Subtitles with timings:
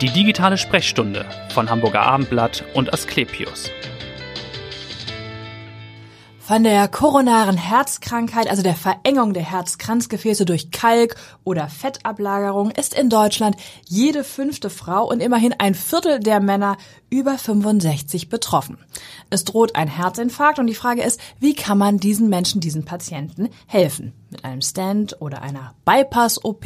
[0.00, 3.70] Die digitale Sprechstunde von Hamburger Abendblatt und Asklepios.
[6.40, 13.08] Von der koronaren Herzkrankheit, also der Verengung der Herzkranzgefäße durch Kalk- oder Fettablagerung, ist in
[13.08, 16.76] Deutschland jede fünfte Frau und immerhin ein Viertel der Männer
[17.14, 18.76] über 65 betroffen.
[19.30, 23.50] Es droht ein Herzinfarkt und die Frage ist, wie kann man diesen Menschen, diesen Patienten
[23.66, 24.12] helfen?
[24.30, 26.64] Mit einem Stand oder einer Bypass-OP?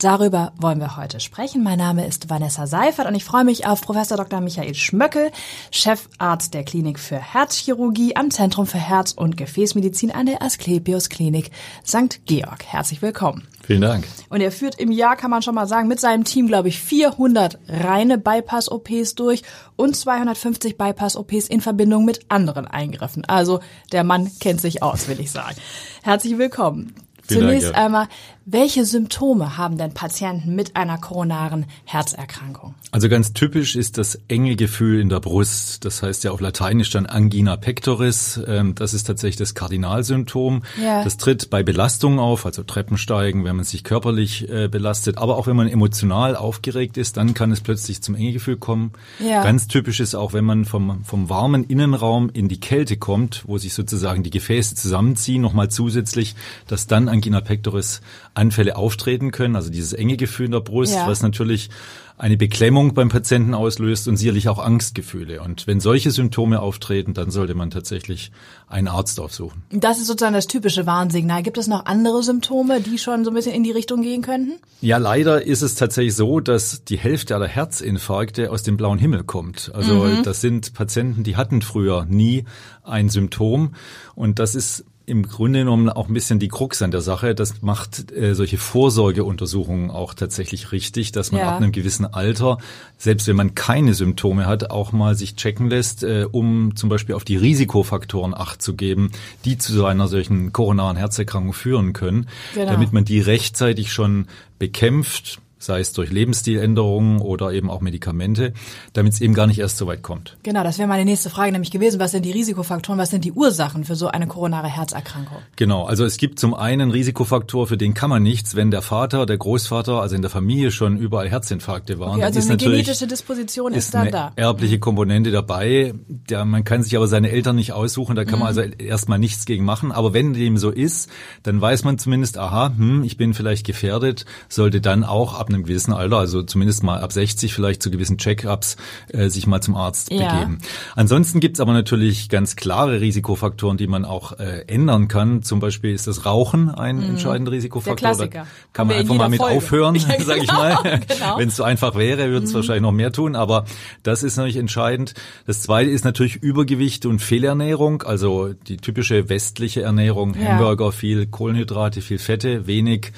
[0.00, 1.62] Darüber wollen wir heute sprechen.
[1.62, 4.40] Mein Name ist Vanessa Seifert und ich freue mich auf Professor Dr.
[4.40, 5.30] Michael Schmöckel,
[5.70, 11.52] Chefarzt der Klinik für Herzchirurgie am Zentrum für Herz- und Gefäßmedizin an der Asklepios Klinik
[11.86, 12.26] St.
[12.26, 12.64] Georg.
[12.64, 13.46] Herzlich willkommen.
[13.66, 14.06] Vielen Dank.
[14.28, 16.78] Und er führt im Jahr, kann man schon mal sagen, mit seinem Team, glaube ich,
[16.80, 19.42] 400 reine Bypass-OPs durch
[19.76, 23.24] und 250 Bypass-OPs in Verbindung mit anderen Eingriffen.
[23.24, 23.60] Also
[23.92, 25.56] der Mann kennt sich aus, will ich sagen.
[26.02, 26.94] Herzlich willkommen.
[27.26, 27.84] Vielen Zunächst Dank, ja.
[27.86, 28.08] einmal,
[28.46, 32.74] welche Symptome haben denn Patienten mit einer koronaren Herzerkrankung?
[32.90, 35.84] Also ganz typisch ist das enge Gefühl in der Brust.
[35.84, 38.40] Das heißt ja auf Lateinisch dann Angina pectoris.
[38.46, 40.62] Ähm, Das ist tatsächlich das Kardinalsymptom.
[40.82, 41.02] Ja.
[41.04, 45.46] Das tritt bei Belastungen auf, also Treppensteigen, wenn man sich körperlich äh, belastet, aber auch
[45.46, 48.92] wenn man emotional aufgeregt ist, dann kann es plötzlich zum Engegefühl kommen.
[49.18, 49.42] Ja.
[49.42, 53.58] Ganz typisch ist auch, wenn man vom, vom warmen Innenraum in die Kälte kommt, wo
[53.58, 56.34] sich sozusagen die Gefäße zusammenziehen, nochmal zusätzlich,
[56.66, 58.02] dass dann Angina pectoris
[58.34, 61.06] Anfälle auftreten können, also dieses enge Gefühl in der Brust, Ja.
[61.06, 61.70] was natürlich
[62.16, 65.42] eine Beklemmung beim Patienten auslöst und sicherlich auch Angstgefühle.
[65.42, 68.30] Und wenn solche Symptome auftreten, dann sollte man tatsächlich
[68.68, 69.62] einen Arzt aufsuchen.
[69.70, 71.42] Das ist sozusagen das typische Warnsignal.
[71.42, 74.52] Gibt es noch andere Symptome, die schon so ein bisschen in die Richtung gehen könnten?
[74.80, 79.24] Ja, leider ist es tatsächlich so, dass die Hälfte aller Herzinfarkte aus dem blauen Himmel
[79.24, 79.72] kommt.
[79.74, 82.44] Also das sind Patienten, die hatten früher nie
[82.84, 83.74] ein Symptom
[84.14, 87.34] und das ist im Grunde genommen auch ein bisschen die Krux an der Sache.
[87.34, 91.48] Das macht äh, solche Vorsorgeuntersuchungen auch tatsächlich richtig, dass man Ja.
[91.50, 92.58] ab einem gewissen Alter,
[92.96, 97.14] selbst wenn man keine Symptome hat, auch mal sich checken lässt, äh, um zum Beispiel
[97.14, 99.10] auf die Risikofaktoren Acht zu geben,
[99.44, 102.70] die zu einer solchen koronaren Herzerkrankung führen können, Genau.
[102.72, 104.26] damit man die rechtzeitig schon
[104.58, 108.52] bekämpft, sei es durch Lebensstiländerungen oder eben auch Medikamente,
[108.92, 110.36] damit es eben gar nicht erst so weit kommt.
[110.42, 112.00] Genau, das wäre meine nächste Frage nämlich gewesen.
[112.00, 115.38] Was sind die Risikofaktoren, was sind die Ursachen für so eine koronare Herzerkrankung?
[115.56, 119.26] Genau, also es gibt zum einen Risikofaktor, für den kann man nichts, wenn der Vater,
[119.26, 122.16] der Großvater, also in der Familie schon überall Herzinfarkte waren.
[122.16, 124.32] Okay, also ist eine genetische Disposition ist, ist dann da.
[124.36, 125.94] erbliche Komponente dabei.
[126.28, 128.38] Ja, man kann sich aber seine Eltern nicht aussuchen, da kann Mhm.
[128.40, 129.92] man also erstmal nichts gegen machen.
[129.92, 131.08] Aber wenn dem so ist,
[131.42, 135.64] dann weiß man zumindest, aha, hm, ich bin vielleicht gefährdet, sollte dann auch ab einem
[135.64, 138.76] gewissen Alter, also zumindest mal ab 60 vielleicht zu gewissen Check-ups,
[139.08, 140.32] äh, sich mal zum Arzt Ja.
[140.34, 140.58] begeben.
[140.96, 145.42] Ansonsten gibt's aber natürlich ganz klare Risikofaktoren, die man auch äh, ändern kann.
[145.42, 147.94] Zum Beispiel ist das Rauchen ein entscheidender Risikofaktor.
[147.94, 148.18] Mhm.
[148.18, 148.46] Der Klassiker.
[148.72, 149.56] Kann man in einfach mal mit Folge.
[149.56, 151.00] aufhören, Ja, sage ich genau, mal.
[151.06, 151.38] genau.
[151.38, 153.64] Wenn es so einfach wäre, würden es wahrscheinlich noch mehr tun, aber
[154.02, 155.14] das ist natürlich entscheidend.
[155.46, 160.52] Das zweite ist natürlich Übergewicht und Fehlernährung, also die typische westliche Ernährung, Ja.
[160.52, 163.12] Hamburger, viel Kohlenhydrate, viel Fette, wenig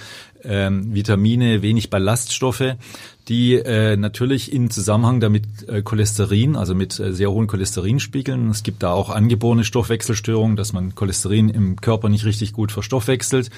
[0.46, 2.76] ähm, Vitamine, wenig Ballaststoffe,
[3.28, 8.50] die äh, natürlich in Zusammenhang damit äh, Cholesterin, also mit äh, sehr hohen Cholesterinspiegeln.
[8.50, 13.50] Es gibt da auch angeborene Stoffwechselstörungen, dass man Cholesterin im Körper nicht richtig gut verstoffwechselt.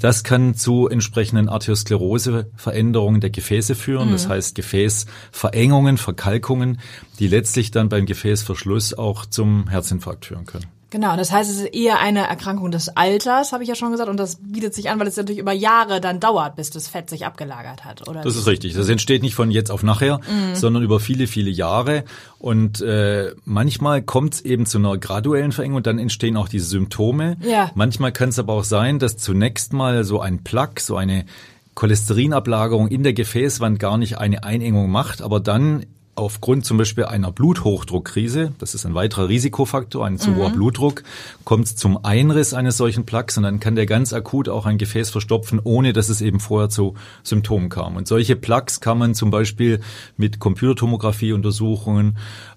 [0.00, 4.10] Das kann zu entsprechenden Arteriosklerose-Veränderungen der Gefäße führen.
[4.10, 6.80] Das heißt Gefäßverengungen, Verkalkungen,
[7.20, 10.66] die letztlich dann beim Gefäßverschluss auch zum Herzinfarkt führen können.
[10.96, 14.08] Genau, das heißt, es ist eher eine Erkrankung des Alters, habe ich ja schon gesagt,
[14.08, 17.10] und das bietet sich an, weil es natürlich über Jahre dann dauert, bis das Fett
[17.10, 18.22] sich abgelagert hat, oder?
[18.22, 18.72] Das ist richtig.
[18.72, 20.54] Das entsteht nicht von jetzt auf nachher, Mhm.
[20.54, 22.04] sondern über viele, viele Jahre.
[22.38, 26.64] Und äh, manchmal kommt es eben zu einer graduellen Verengung und dann entstehen auch diese
[26.64, 27.36] Symptome.
[27.42, 27.70] Ja.
[27.74, 31.26] Manchmal kann es aber auch sein, dass zunächst mal so ein Plaque, so eine
[31.74, 35.84] Cholesterinablagerung in der Gefäßwand gar nicht eine Einengung macht, aber dann
[36.16, 41.02] aufgrund zum Beispiel einer Bluthochdruckkrise, das ist ein weiterer Risikofaktor, ein zu hoher Blutdruck,
[41.44, 44.78] kommt es zum Einriss eines solchen Plaques und dann kann der ganz akut auch ein
[44.78, 47.96] Gefäß verstopfen, ohne dass es eben vorher zu Symptomen kam.
[47.96, 49.80] Und solche Plaques kann man zum Beispiel
[50.16, 52.16] mit Computertomographie-Untersuchungen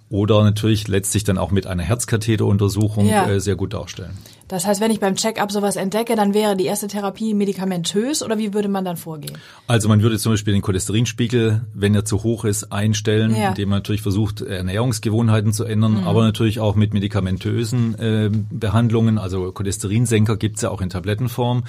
[0.10, 3.30] oder natürlich letztlich dann auch mit einer Herzkatheteruntersuchung Ja.
[3.30, 4.18] äh, sehr gut darstellen.
[4.50, 8.38] Das heißt, wenn ich beim Check-up sowas entdecke, dann wäre die erste Therapie medikamentös oder
[8.40, 9.38] wie würde man dann vorgehen?
[9.68, 13.50] Also man würde zum Beispiel den Cholesterinspiegel, wenn er zu hoch ist, einstellen, Ja.
[13.50, 19.19] indem man natürlich versucht, Ernährungsgewohnheiten zu ändern, aber natürlich auch mit medikamentösen äh, Behandlungen.
[19.19, 21.63] Also Cholesterinsenker gibt's ja auch in Tablettenform.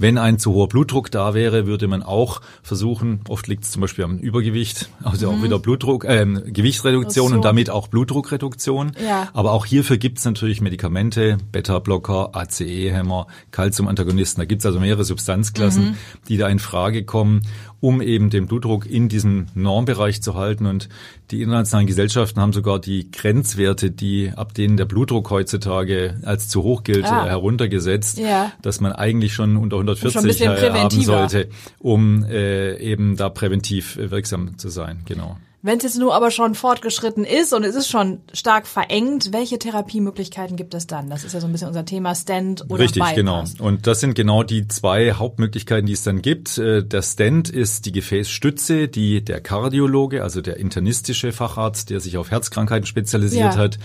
[0.00, 3.82] Wenn ein zu hoher Blutdruck da wäre, würde man auch versuchen, oft liegt es zum
[3.82, 7.34] Beispiel am Übergewicht, also auch wieder Blutdruck, äh, Gewichtsreduktion so.
[7.34, 8.92] und damit auch Blutdruckreduktion.
[9.06, 9.28] Ja.
[9.34, 14.40] Aber auch hierfür gibt's natürlich Medikamente, Beta-Blocker, ACE-Hämmer, Calcium-Antagonisten.
[14.40, 15.98] Da gibt's also mehrere Substanzklassen,
[16.28, 17.42] die da in Frage kommen.
[17.80, 20.66] Um eben den Blutdruck in diesem Normbereich zu halten.
[20.66, 20.88] Und
[21.30, 26.62] die internationalen Gesellschaften haben sogar die Grenzwerte, die ab denen der Blutdruck heutzutage als zu
[26.62, 27.26] hoch gilt, ah.
[27.26, 28.52] heruntergesetzt, ja.
[28.62, 31.48] dass man eigentlich schon unter 140 schon haben sollte,
[31.78, 35.02] um äh, eben da präventiv wirksam zu sein.
[35.06, 35.36] Genau.
[35.62, 39.58] Wenn es jetzt nur aber schon fortgeschritten ist und es ist schon stark verengt, welche
[39.58, 41.10] Therapiemöglichkeiten gibt es dann?
[41.10, 43.14] Das ist ja so ein bisschen unser Thema Stand oder Richtig, Bypass.
[43.14, 43.44] genau.
[43.58, 46.56] Und das sind genau die zwei Hauptmöglichkeiten, die es dann gibt.
[46.56, 52.16] Äh, der Stand ist die Gefäßstütze, die der Kardiologe, also der internistische Facharzt, der sich
[52.16, 53.56] auf Herzkrankheiten spezialisiert ja.
[53.56, 53.78] hat,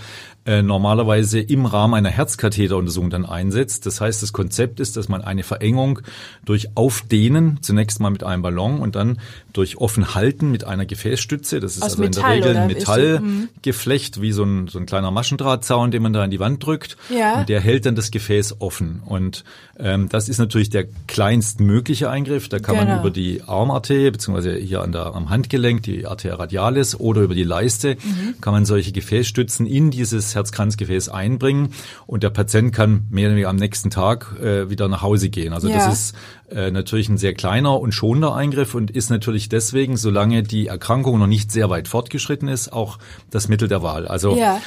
[0.46, 3.84] äh, normalerweise im Rahmen einer Herzkatheteruntersuchung dann einsetzt.
[3.84, 6.00] Das heißt, das Konzept ist, dass man eine Verengung
[6.44, 9.18] durch Aufdehnen, zunächst mal mit einem Ballon und dann
[9.56, 14.20] durch Offenhalten mit einer Gefäßstütze, das ist Aus also Metall, in der Regel ein Metallgeflecht,
[14.20, 16.96] wie so ein, so ein kleiner Maschendrahtzaun, den man da in die Wand drückt.
[17.08, 17.40] Ja.
[17.40, 19.02] Und der hält dann das Gefäß offen.
[19.04, 19.44] Und
[19.78, 22.48] ähm, das ist natürlich der kleinstmögliche Eingriff.
[22.48, 22.90] Da kann genau.
[22.90, 27.34] man über die Armarterie, beziehungsweise hier an der, am Handgelenk, die Arteria radialis oder über
[27.34, 28.40] die Leiste, mhm.
[28.40, 31.70] kann man solche Gefäßstützen in dieses Herzkranzgefäß einbringen
[32.06, 35.52] und der Patient kann mehr oder weniger am nächsten Tag äh, wieder nach Hause gehen.
[35.52, 35.76] Also ja.
[35.76, 36.16] das ist
[36.50, 41.18] äh, natürlich ein sehr kleiner und schonender Eingriff und ist natürlich deswegen, solange die Erkrankung
[41.18, 42.98] noch nicht sehr weit fortgeschritten ist, auch
[43.30, 44.06] das Mittel der Wahl.
[44.06, 44.60] Also ja.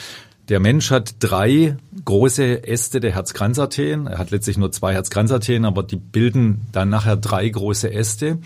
[0.50, 4.08] Der Mensch hat drei große Äste der Herzkranzarterien.
[4.08, 8.40] Er hat letztlich nur zwei Herzkranzarterien, aber die bilden dann nachher drei große Äste.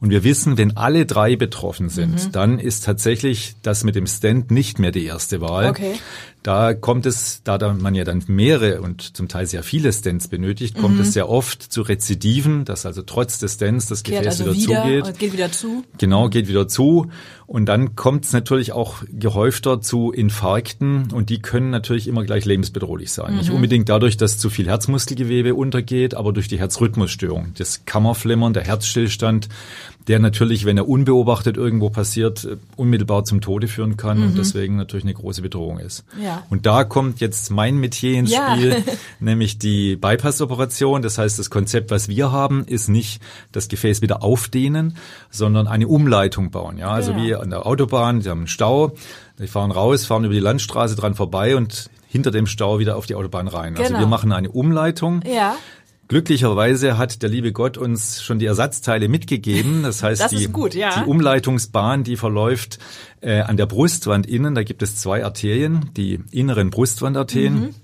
[0.00, 2.32] Und wir wissen, wenn alle drei betroffen sind, mhm.
[2.32, 5.70] dann ist tatsächlich das mit dem Stent nicht mehr die erste Wahl.
[5.70, 5.94] Okay.
[6.42, 10.78] Da kommt es, da man ja dann mehrere und zum Teil sehr viele Stents benötigt,
[10.78, 11.02] kommt mhm.
[11.02, 15.04] es sehr oft zu Rezidiven, dass also trotz des Stents das Gefäß also wieder, wieder
[15.04, 15.18] zugeht.
[15.18, 15.84] Geht wieder zu.
[15.98, 17.08] Genau, geht wieder zu.
[17.48, 22.44] Und dann kommt es natürlich auch gehäufter zu Infarkten und die können natürlich immer gleich
[22.44, 23.32] lebensbedrohlich sein.
[23.32, 23.38] Mhm.
[23.38, 28.64] Nicht unbedingt dadurch, dass zu viel Herzmuskelgewebe untergeht, aber durch die Herzrhythmusstörung, das Kammerflimmern, der
[28.64, 29.48] Herzstillstand,
[30.08, 32.46] der natürlich, wenn er unbeobachtet irgendwo passiert,
[32.76, 34.24] unmittelbar zum Tode führen kann mhm.
[34.26, 36.04] und deswegen natürlich eine große Bedrohung ist.
[36.22, 36.27] Ja.
[36.50, 38.54] Und da kommt jetzt mein Metier ins ja.
[38.54, 38.82] Spiel,
[39.20, 41.02] nämlich die Bypass-Operation.
[41.02, 43.22] Das heißt, das Konzept, was wir haben, ist nicht
[43.52, 44.96] das Gefäß wieder aufdehnen,
[45.30, 46.78] sondern eine Umleitung bauen.
[46.78, 47.16] Ja, also ja.
[47.18, 48.92] wie an der Autobahn, die haben einen Stau,
[49.38, 53.06] die fahren raus, fahren über die Landstraße dran vorbei und hinter dem Stau wieder auf
[53.06, 53.76] die Autobahn rein.
[53.76, 53.96] Also genau.
[53.96, 55.22] Also wir machen eine Umleitung.
[55.26, 55.56] Ja.
[56.08, 59.82] Glücklicherweise hat der liebe Gott uns schon die Ersatzteile mitgegeben.
[59.82, 61.02] Das heißt, das die, gut, ja.
[61.02, 62.78] die Umleitungsbahn, die verläuft
[63.20, 64.54] äh, an der Brustwand innen.
[64.54, 67.60] Da gibt es zwei Arterien, die inneren Brustwandarterien.
[67.60, 67.74] Mhm.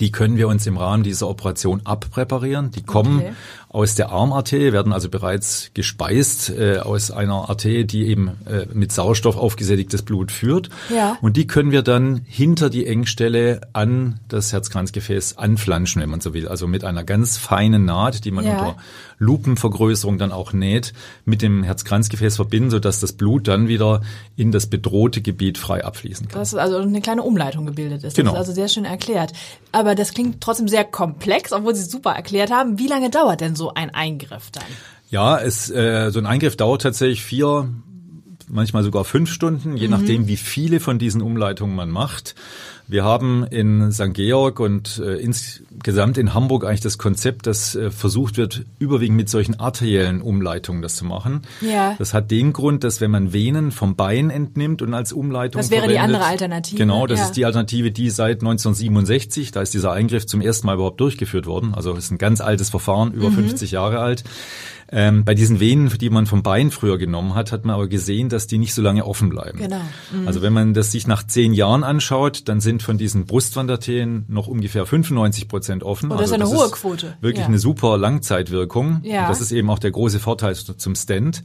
[0.00, 2.70] Die können wir uns im Rahmen dieser Operation abpräparieren.
[2.70, 3.32] Die kommen okay
[3.70, 8.92] aus der Armarterie, werden also bereits gespeist äh, aus einer Arterie, die eben äh, mit
[8.92, 10.70] Sauerstoff aufgesättigtes Blut führt.
[10.88, 11.18] Ja.
[11.20, 16.32] Und die können wir dann hinter die Engstelle an das Herzkranzgefäß anflanschen, wenn man so
[16.32, 16.48] will.
[16.48, 18.52] Also mit einer ganz feinen Naht, die man ja.
[18.52, 18.76] unter
[19.18, 20.92] Lupenvergrößerung dann auch näht,
[21.24, 24.02] mit dem Herzkranzgefäß verbinden, sodass das Blut dann wieder
[24.36, 26.40] in das bedrohte Gebiet frei abfließen kann.
[26.40, 28.16] Das ist also eine kleine Umleitung gebildet ist.
[28.16, 28.32] Genau.
[28.32, 29.32] Das ist also sehr schön erklärt.
[29.72, 32.78] Aber das klingt trotzdem sehr komplex, obwohl Sie es super erklärt haben.
[32.78, 34.64] Wie lange dauert denn so ein Eingriff dann?
[35.10, 37.68] Ja, es, äh, so ein Eingriff dauert tatsächlich vier,
[38.46, 39.92] manchmal sogar fünf Stunden, je mhm.
[39.92, 42.34] nachdem, wie viele von diesen Umleitungen man macht.
[42.90, 44.14] Wir haben in St.
[44.14, 49.28] Georg und äh, insgesamt in Hamburg eigentlich das Konzept, dass äh, versucht wird, überwiegend mit
[49.28, 51.42] solchen arteriellen Umleitungen das zu machen.
[51.60, 51.96] Ja.
[51.98, 55.70] Das hat den Grund, dass wenn man Venen vom Bein entnimmt und als Umleitung Das
[55.70, 56.78] wäre die andere Alternative.
[56.78, 57.24] Genau, das ja.
[57.26, 61.44] ist die Alternative, die seit 1967, da ist dieser Eingriff zum ersten Mal überhaupt durchgeführt
[61.44, 61.74] worden.
[61.74, 63.34] Also es ist ein ganz altes Verfahren, über mhm.
[63.34, 64.24] 50 Jahre alt.
[64.90, 68.30] Ähm, bei diesen Venen, die man vom Bein früher genommen hat, hat man aber gesehen,
[68.30, 69.58] dass die nicht so lange offen bleiben.
[69.58, 69.82] Genau.
[70.12, 70.26] Mhm.
[70.26, 74.46] Also wenn man das sich nach zehn Jahren anschaut, dann sind von diesen Brustwandarterien noch
[74.46, 76.10] ungefähr 95 Prozent offen.
[76.10, 77.16] Oh, das also ist eine hohe Quote.
[77.20, 77.46] Wirklich ja.
[77.46, 79.00] eine super Langzeitwirkung.
[79.02, 79.22] Ja.
[79.22, 81.42] Und das ist eben auch der große Vorteil zum Stent.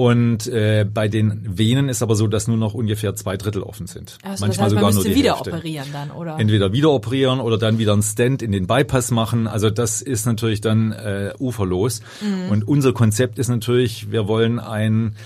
[0.00, 3.86] Und äh, bei den Venen ist aber so, dass nur noch ungefähr zwei Drittel offen
[3.86, 4.16] sind.
[4.22, 5.52] Also Manchmal das heißt, sogar man nur die wieder Hälfte.
[5.52, 6.38] operieren dann, oder?
[6.38, 9.46] Entweder wieder operieren oder dann wieder einen Stent in den Bypass machen.
[9.46, 12.00] Also das ist natürlich dann äh, uferlos.
[12.22, 12.50] Mhm.
[12.50, 15.16] Und unser Konzept ist natürlich, wir wollen ein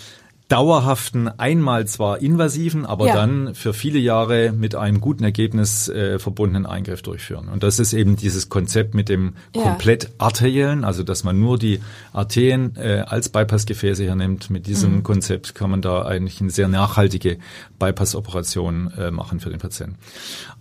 [0.48, 3.14] dauerhaften, einmal zwar invasiven, aber ja.
[3.14, 7.48] dann für viele Jahre mit einem guten Ergebnis äh, verbundenen Eingriff durchführen.
[7.48, 9.62] Und das ist eben dieses Konzept mit dem ja.
[9.62, 11.80] komplett arteriellen, also dass man nur die
[12.12, 14.50] Arterien äh, als Bypassgefäße hernimmt.
[14.50, 15.02] Mit diesem mhm.
[15.02, 17.38] Konzept kann man da eigentlich eine sehr nachhaltige
[17.78, 19.96] Bypass-Operation äh, machen für den Patienten.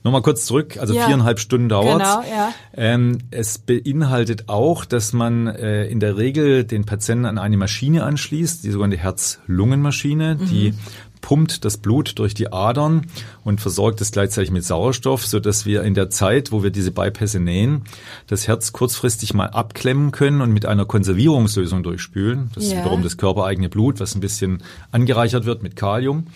[0.04, 1.06] Nochmal kurz zurück, also ja.
[1.06, 2.54] viereinhalb Stunden dauert genau, ja.
[2.76, 8.04] ähm, Es beinhaltet auch, dass man äh, in der Regel den Patienten an eine Maschine
[8.04, 10.46] anschließt, die sogenannte Herz-Lungen Röntgenmaschine, mhm.
[10.48, 10.74] die
[11.22, 13.08] pumpt das Blut durch die Adern
[13.46, 16.92] und versorgt es gleichzeitig mit Sauerstoff, so dass wir in der Zeit, wo wir diese
[16.92, 17.84] Bypässe nähen,
[18.28, 22.52] das Herz kurzfristig mal abklemmen können und mit einer Konservierungslösung durchspülen.
[22.54, 22.74] Das yeah.
[22.74, 26.28] ist wiederum das körpereigene Blut, was ein bisschen angereichert wird mit Kalium.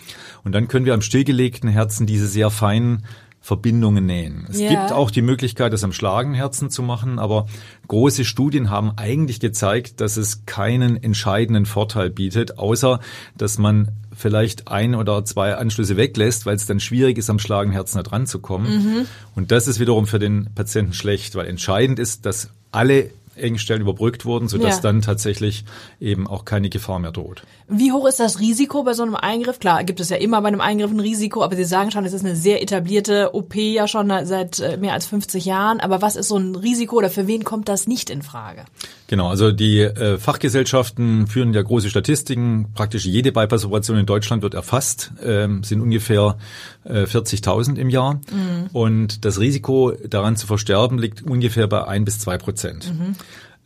[0.42, 3.04] Und dann können wir am stillgelegten Herzen diese sehr feinen
[3.48, 4.46] Verbindungen nähen.
[4.50, 4.68] Es yeah.
[4.68, 7.46] gibt auch die Möglichkeit, das am Schlagenherzen zu machen, aber
[7.86, 13.00] große Studien haben eigentlich gezeigt, dass es keinen entscheidenden Vorteil bietet, außer
[13.38, 18.02] dass man vielleicht ein oder zwei Anschlüsse weglässt, weil es dann schwierig ist, am Schlagenherzen
[18.02, 18.70] dran zu kommen.
[18.70, 19.06] Mhm.
[19.34, 24.24] Und das ist wiederum für den Patienten schlecht, weil entscheidend ist, dass alle Engstellen überbrückt
[24.24, 24.82] wurden, sodass ja.
[24.82, 25.64] dann tatsächlich
[26.00, 27.42] eben auch keine Gefahr mehr droht.
[27.68, 29.58] Wie hoch ist das Risiko bei so einem Eingriff?
[29.58, 32.12] Klar, gibt es ja immer bei einem Eingriff ein Risiko, aber Sie sagen schon, es
[32.12, 35.80] ist eine sehr etablierte OP ja schon seit äh, mehr als 50 Jahren.
[35.80, 38.64] Aber was ist so ein Risiko oder für wen kommt das nicht in Frage?
[39.08, 42.72] Genau, also die äh, Fachgesellschaften führen ja große Statistiken.
[42.74, 46.36] Praktisch jede Bypass-Operation in Deutschland wird erfasst, ähm, sind ungefähr
[46.84, 48.14] äh, 40.000 im Jahr.
[48.14, 48.68] Mhm.
[48.72, 52.92] Und das Risiko daran zu versterben liegt ungefähr bei ein bis zwei Prozent.
[52.92, 53.14] Mhm.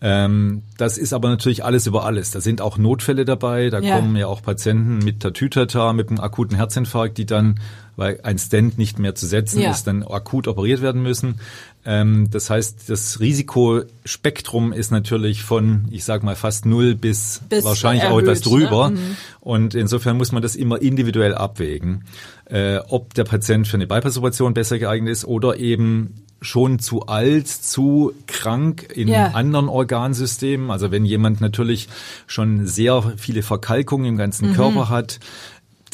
[0.04, 2.32] Ähm, das ist aber natürlich alles über alles.
[2.32, 3.70] Da sind auch Notfälle dabei.
[3.70, 3.96] Da ja.
[3.96, 7.60] kommen ja auch Patienten mit Tatütata, mit einem akuten Herzinfarkt, die dann,
[7.96, 9.70] weil ein Stent nicht mehr zu setzen ja.
[9.70, 11.40] ist, dann akut operiert werden müssen.
[11.84, 17.64] Ähm, das heißt, das Risikospektrum ist natürlich von, ich sage mal, fast null bis, bis
[17.64, 18.90] wahrscheinlich erhöht, auch etwas drüber.
[18.90, 18.96] Ne?
[18.96, 19.16] Mhm.
[19.40, 22.04] Und insofern muss man das immer individuell abwägen,
[22.46, 27.48] äh, ob der Patient für eine Bypass-Operation besser geeignet ist oder eben schon zu alt,
[27.48, 29.28] zu krank in ja.
[29.28, 30.70] anderen Organsystemen.
[30.70, 31.88] Also wenn jemand natürlich
[32.26, 34.54] schon sehr viele Verkalkungen im ganzen mhm.
[34.54, 35.20] Körper hat,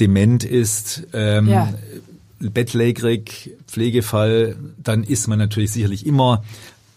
[0.00, 1.72] dement ist, ähm, ja.
[2.40, 6.44] bettlägerig, Pflegefall, dann ist man natürlich sicherlich immer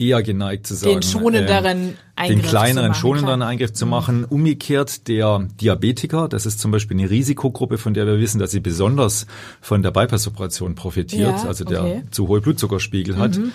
[0.01, 3.91] eher geneigt zu sagen, den schonenderen äh, Eingriff den kleineren, schonenderen Eingriff zu mhm.
[3.91, 4.25] machen.
[4.25, 8.59] Umgekehrt der Diabetiker, das ist zum Beispiel eine Risikogruppe, von der wir wissen, dass sie
[8.59, 9.27] besonders
[9.61, 12.03] von der Bypass-Operation profitiert, ja, also der okay.
[12.09, 13.37] zu hohe Blutzuckerspiegel hat.
[13.37, 13.51] Mhm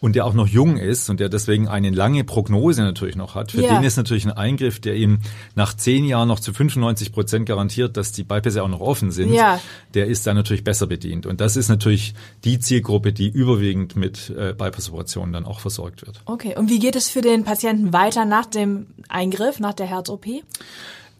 [0.00, 3.52] und der auch noch jung ist und der deswegen eine lange Prognose natürlich noch hat,
[3.52, 3.74] für ja.
[3.74, 5.20] den ist natürlich ein Eingriff, der ihm
[5.54, 9.32] nach zehn Jahren noch zu 95 Prozent garantiert, dass die Bypässe auch noch offen sind,
[9.32, 9.60] ja.
[9.94, 11.26] der ist dann natürlich besser bedient.
[11.26, 16.20] Und das ist natürlich die Zielgruppe, die überwiegend mit äh, Bypass-Operationen dann auch versorgt wird.
[16.26, 20.26] Okay, und wie geht es für den Patienten weiter nach dem Eingriff, nach der Herz-OP?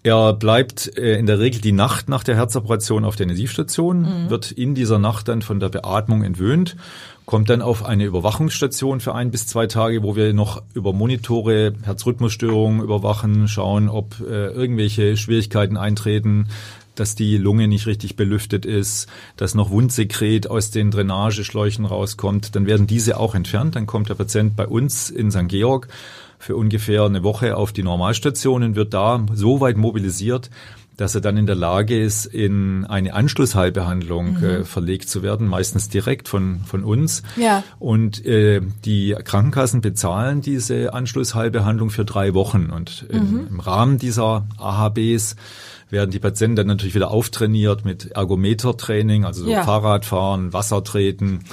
[0.07, 4.31] Er bleibt äh, in der Regel die Nacht nach der Herzoperation auf der Intensivstation, mhm.
[4.31, 6.77] wird in dieser Nacht dann von der Beatmung entwöhnt
[7.25, 11.73] kommt dann auf eine Überwachungsstation für ein bis zwei Tage, wo wir noch über Monitore
[11.83, 16.47] Herzrhythmusstörungen überwachen, schauen, ob äh, irgendwelche Schwierigkeiten eintreten,
[16.95, 22.55] dass die Lunge nicht richtig belüftet ist, dass noch Wundsekret aus den Drainageschläuchen rauskommt.
[22.55, 23.75] Dann werden diese auch entfernt.
[23.75, 25.49] Dann kommt der Patient bei uns in St.
[25.49, 25.89] Georg
[26.47, 30.49] für ungefähr eine Woche auf die Normalstation und wird da so weit mobilisiert,
[30.97, 34.45] dass er dann in der Lage ist, in eine Anschlussheilbehandlung mhm.
[34.45, 37.25] äh, verlegt zu werden, meistens direkt von, von uns.
[37.35, 37.65] Ja.
[37.81, 42.71] Und äh, die Krankenkassen bezahlen diese Anschlussheilbehandlung für drei Wochen.
[42.71, 43.49] Und mhm.
[43.51, 45.35] im Rahmen dieser AHBs
[45.91, 49.63] werden die Patienten dann natürlich wieder auftrainiert mit Ergometertraining, also so ja.
[49.63, 51.45] Fahrradfahren, Wassertreten,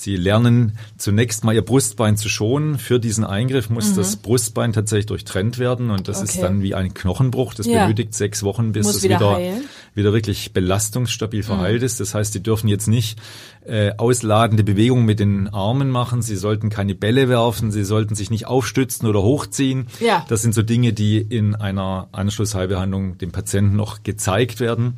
[0.00, 2.78] Sie lernen zunächst mal ihr Brustbein zu schonen.
[2.78, 3.96] Für diesen Eingriff muss mhm.
[3.96, 6.26] das Brustbein tatsächlich durchtrennt werden und das okay.
[6.30, 7.52] ist dann wie ein Knochenbruch.
[7.52, 7.82] Das ja.
[7.82, 9.60] benötigt sechs Wochen, bis muss es wieder, wieder,
[9.94, 11.86] wieder, wirklich belastungsstabil verheilt mhm.
[11.86, 12.00] ist.
[12.00, 13.18] Das heißt, sie dürfen jetzt nicht
[13.64, 16.22] äh, ausladende Bewegungen mit den Armen machen.
[16.22, 17.70] Sie sollten keine Bälle werfen.
[17.70, 19.88] Sie sollten sich nicht aufstützen oder hochziehen.
[20.00, 20.24] Ja.
[20.28, 24.96] Das sind so Dinge, die in einer Anschlussheilbehandlung dem Patienten noch gezeigt werden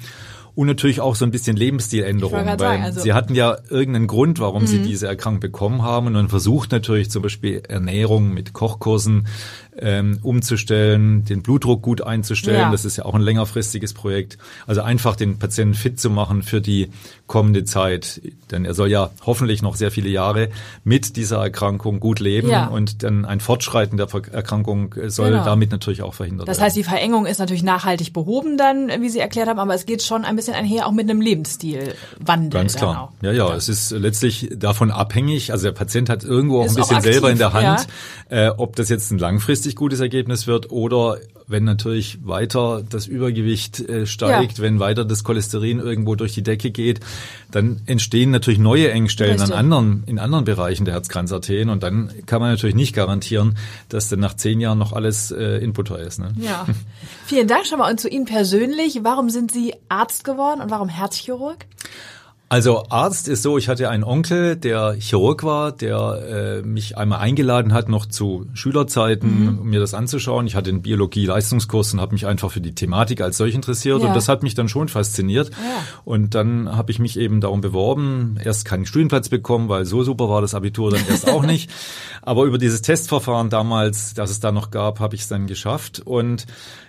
[0.55, 4.39] und natürlich auch so ein bisschen Lebensstiländerung, weil sagen, also sie hatten ja irgendeinen Grund,
[4.39, 4.67] warum mhm.
[4.67, 9.27] sie diese Erkrankung bekommen haben und man versucht natürlich zum Beispiel Ernährung mit Kochkursen
[9.79, 12.61] ähm, umzustellen, den Blutdruck gut einzustellen.
[12.61, 12.71] Ja.
[12.71, 14.39] Das ist ja auch ein längerfristiges Projekt.
[14.67, 16.91] Also einfach den Patienten fit zu machen für die
[17.27, 20.51] kommende Zeit, denn er soll ja hoffentlich noch sehr viele Jahre
[20.85, 22.67] mit dieser Erkrankung gut leben ja.
[22.67, 25.45] und dann ein Fortschreiten der Erkrankung soll genau.
[25.45, 26.61] damit natürlich auch verhindert das werden.
[26.61, 29.87] Das heißt, die Verengung ist natürlich nachhaltig behoben dann, wie Sie erklärt haben, aber es
[29.87, 32.51] geht schon ein bisschen einher auch mit einem Lebensstilwandel.
[32.51, 33.15] Ganz klar.
[33.23, 35.53] Ja, ja, es ist letztlich davon abhängig.
[35.53, 37.87] Also der Patient hat irgendwo auch ist ein bisschen aktiv, selber in der Hand,
[38.31, 38.49] ja.
[38.49, 39.19] äh, ob das jetzt ein
[39.63, 44.65] langfristig gutes Ergebnis wird oder wenn natürlich weiter das Übergewicht äh, steigt, ja.
[44.65, 47.01] wenn weiter das Cholesterin irgendwo durch die Decke geht,
[47.51, 52.41] dann entstehen natürlich neue Engstellen an anderen, in anderen Bereichen der Herzkranzarterien und dann kann
[52.41, 53.57] man natürlich nicht garantieren,
[53.89, 56.19] dass dann nach zehn Jahren noch alles äh, inputter ist.
[56.19, 56.33] Ne?
[56.39, 56.67] Ja.
[57.27, 59.01] Vielen Dank schon mal und zu Ihnen persönlich.
[59.03, 61.67] Warum sind Sie Arzt geworden und warum Herzchirurg?
[62.53, 67.21] Also Arzt ist so, ich hatte einen Onkel, der Chirurg war, der äh, mich einmal
[67.21, 69.59] eingeladen hat, noch zu Schülerzeiten, mhm.
[69.61, 70.47] um mir das anzuschauen.
[70.47, 74.09] Ich hatte einen Biologie-Leistungskurs und habe mich einfach für die Thematik als solch interessiert ja.
[74.09, 75.49] und das hat mich dann schon fasziniert.
[75.49, 75.57] Ja.
[76.05, 80.29] Und dann habe ich mich eben darum beworben, erst keinen Studienplatz bekommen, weil so super
[80.29, 81.71] war das Abitur dann erst auch nicht.
[82.21, 86.03] Aber über dieses Testverfahren damals, das es da noch gab, habe ich es dann geschafft
[86.05, 86.45] und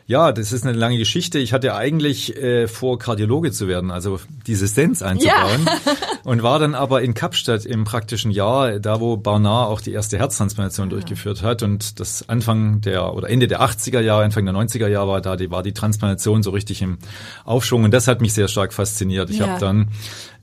[0.05, 1.39] ja, das ist eine lange Geschichte.
[1.39, 5.37] Ich hatte eigentlich äh, vor, Kardiologe zu werden, also diese Stents einzubauen.
[5.37, 5.52] Ja.
[6.23, 10.17] Und war dann aber in Kapstadt im praktischen Jahr, da wo Barnard auch die erste
[10.17, 10.91] Herztransplantation ja.
[10.91, 11.63] durchgeführt hat.
[11.63, 15.35] Und das Anfang der oder Ende der 80er Jahre, Anfang der 90er Jahre war da,
[15.35, 16.97] die war die Transplantation so richtig im
[17.45, 17.83] Aufschwung.
[17.83, 19.29] Und das hat mich sehr stark fasziniert.
[19.29, 19.47] Ich ja.
[19.47, 19.89] habe dann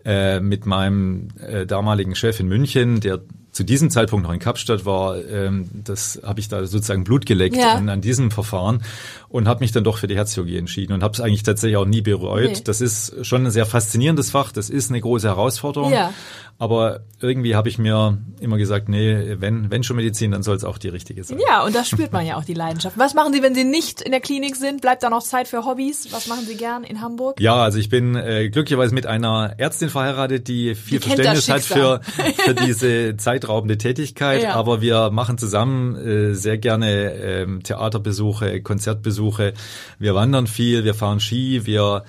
[0.05, 3.21] äh, mit meinem äh, damaligen Chef in München, der
[3.53, 7.57] zu diesem Zeitpunkt noch in Kapstadt war, ähm, das habe ich da sozusagen Blut geleckt
[7.57, 7.75] ja.
[7.75, 8.83] an, an diesem Verfahren
[9.29, 11.87] und habe mich dann doch für die Herzchirurgie entschieden und habe es eigentlich tatsächlich auch
[11.87, 12.51] nie bereut.
[12.51, 12.61] Nee.
[12.65, 15.93] Das ist schon ein sehr faszinierendes Fach, das ist eine große Herausforderung.
[15.93, 16.13] Ja.
[16.61, 20.65] Aber irgendwie habe ich mir immer gesagt, nee, wenn, wenn schon Medizin, dann soll es
[20.65, 21.39] auch die richtige sein.
[21.49, 22.99] Ja, und da spürt man ja auch die Leidenschaft.
[22.99, 24.83] Was machen Sie, wenn Sie nicht in der Klinik sind?
[24.83, 26.13] Bleibt da noch Zeit für Hobbys?
[26.13, 27.41] Was machen Sie gern in Hamburg?
[27.41, 31.63] Ja, also ich bin äh, glücklicherweise mit einer Ärztin verheiratet, die viel die Verständnis hat
[31.63, 32.03] für,
[32.45, 34.43] für diese zeitraubende Tätigkeit.
[34.43, 34.55] Ja.
[34.55, 39.55] Aber wir machen zusammen äh, sehr gerne ähm, Theaterbesuche, Konzertbesuche.
[39.99, 42.05] Wir wandern viel, wir fahren Ski, wir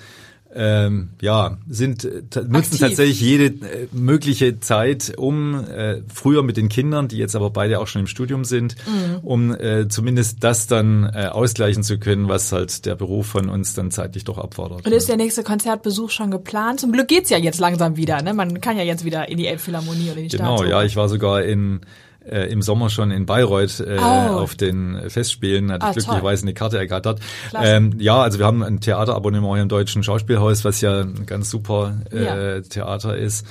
[0.54, 2.80] ähm, ja, sind äh, nutzen Aktiv.
[2.80, 7.80] tatsächlich jede äh, mögliche Zeit, um äh, früher mit den Kindern, die jetzt aber beide
[7.80, 9.18] auch schon im Studium sind, mhm.
[9.22, 13.74] um äh, zumindest das dann äh, ausgleichen zu können, was halt der Beruf von uns
[13.74, 14.86] dann zeitlich doch abfordert.
[14.86, 16.80] Und ist der nächste Konzertbesuch schon geplant?
[16.80, 18.34] Zum Glück geht's ja jetzt langsam wieder, ne?
[18.34, 21.08] Man kann ja jetzt wieder in die Elbphilharmonie oder in die Genau, ja, ich war
[21.08, 21.80] sogar in
[22.28, 24.02] äh, im Sommer schon in Bayreuth äh, oh.
[24.02, 26.48] auf den Festspielen, hatte ah, ich glücklicherweise toll.
[26.48, 27.20] eine Karte ergattert.
[27.54, 31.50] Ähm, ja, also wir haben ein Theaterabonnement hier im Deutschen Schauspielhaus, was ja ein ganz
[31.50, 32.60] super äh, ja.
[32.60, 33.46] Theater ist.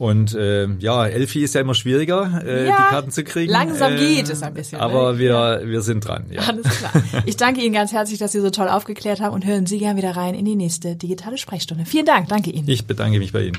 [0.00, 3.52] Und äh, ja, Elfi ist ja immer schwieriger, äh, ja, die Karten zu kriegen.
[3.52, 4.80] Langsam äh, geht es ein bisschen.
[4.80, 5.18] Aber ne?
[5.18, 6.24] wir, wir sind dran.
[6.30, 6.40] Ja.
[6.40, 6.90] Alles klar.
[7.26, 9.98] Ich danke Ihnen ganz herzlich, dass Sie so toll aufgeklärt haben und hören Sie gern
[9.98, 11.84] wieder rein in die nächste digitale Sprechstunde.
[11.84, 12.66] Vielen Dank, danke Ihnen.
[12.66, 13.58] Ich bedanke mich bei Ihnen.